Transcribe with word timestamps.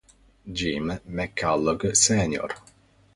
Jim 0.51 0.97
McCullough 1.09 1.93
Sr. 1.95 2.49